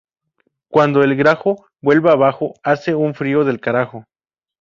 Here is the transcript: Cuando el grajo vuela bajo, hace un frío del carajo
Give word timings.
Cuando 0.71 1.03
el 1.03 1.15
grajo 1.15 1.67
vuela 1.79 2.15
bajo, 2.15 2.55
hace 2.63 2.95
un 2.95 3.13
frío 3.13 3.43
del 3.43 3.59
carajo 3.61 4.03